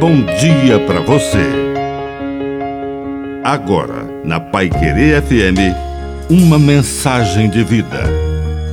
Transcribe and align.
bom 0.00 0.24
dia 0.38 0.80
para 0.86 1.00
você. 1.00 1.44
Agora, 3.42 4.04
na 4.24 4.40
Pai 4.40 4.68
Querer 4.68 5.22
FM, 5.22 6.30
uma 6.30 6.58
mensagem 6.58 7.48
de 7.50 7.62
vida. 7.62 8.02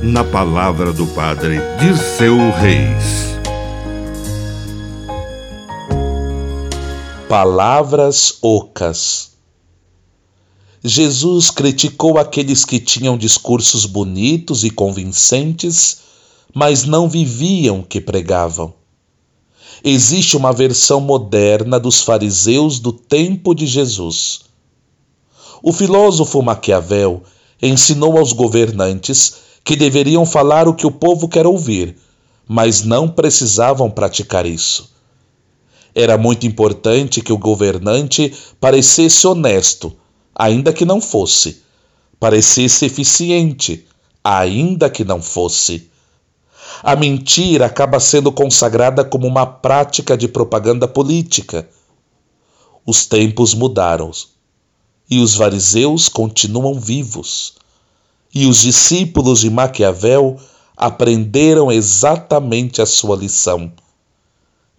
Na 0.02 0.24
palavra 0.24 0.92
do 0.92 1.06
Padre 1.08 1.58
de 1.78 1.96
seu 1.96 2.36
Reis. 2.50 3.36
Palavras 7.28 8.38
ocas. 8.42 9.32
Jesus 10.82 11.50
criticou 11.50 12.18
aqueles 12.18 12.64
que 12.64 12.80
tinham 12.80 13.16
discursos 13.16 13.86
bonitos 13.86 14.64
e 14.64 14.70
convincentes, 14.70 15.98
mas 16.52 16.84
não 16.84 17.08
viviam 17.08 17.80
o 17.80 17.84
que 17.84 18.00
pregavam. 18.00 18.81
Existe 19.84 20.36
uma 20.36 20.52
versão 20.52 21.00
moderna 21.00 21.80
dos 21.80 22.02
fariseus 22.02 22.78
do 22.78 22.92
tempo 22.92 23.52
de 23.52 23.66
Jesus. 23.66 24.42
O 25.60 25.72
filósofo 25.72 26.40
Maquiavel 26.40 27.24
ensinou 27.60 28.16
aos 28.16 28.32
governantes 28.32 29.34
que 29.64 29.74
deveriam 29.74 30.24
falar 30.24 30.68
o 30.68 30.74
que 30.74 30.86
o 30.86 30.90
povo 30.92 31.28
quer 31.28 31.48
ouvir, 31.48 31.96
mas 32.46 32.84
não 32.84 33.08
precisavam 33.08 33.90
praticar 33.90 34.46
isso. 34.46 34.92
Era 35.92 36.16
muito 36.16 36.46
importante 36.46 37.20
que 37.20 37.32
o 37.32 37.38
governante 37.38 38.32
parecesse 38.60 39.26
honesto, 39.26 39.92
ainda 40.32 40.72
que 40.72 40.84
não 40.84 41.00
fosse, 41.00 41.60
parecesse 42.20 42.84
eficiente, 42.84 43.84
ainda 44.22 44.88
que 44.88 45.04
não 45.04 45.20
fosse 45.20 45.90
a 46.82 46.96
mentira 46.96 47.66
acaba 47.66 48.00
sendo 48.00 48.32
consagrada 48.32 49.04
como 49.04 49.26
uma 49.26 49.46
prática 49.46 50.16
de 50.16 50.26
propaganda 50.26 50.88
política. 50.88 51.68
Os 52.84 53.06
tempos 53.06 53.54
mudaram 53.54 54.10
e 55.08 55.20
os 55.20 55.36
fariseus 55.36 56.08
continuam 56.08 56.80
vivos. 56.80 57.54
E 58.34 58.46
os 58.46 58.62
discípulos 58.62 59.40
de 59.40 59.50
Maquiavel 59.50 60.40
aprenderam 60.76 61.70
exatamente 61.70 62.82
a 62.82 62.86
sua 62.86 63.14
lição. 63.14 63.72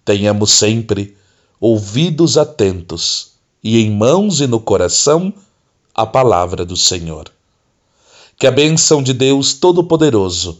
Tenhamos 0.04 0.52
sempre 0.52 1.16
ouvidos 1.58 2.38
atentos 2.38 3.34
e 3.64 3.80
em 3.80 3.90
mãos 3.90 4.42
e 4.42 4.48
no 4.48 4.60
coração 4.60 5.34
a 5.96 6.06
palavra 6.06 6.66
do 6.66 6.76
Senhor. 6.76 7.32
Que 8.38 8.48
a 8.48 8.52
bênção 8.52 9.02
de 9.02 9.14
Deus 9.14 9.54
Todo-Poderoso 9.54 10.60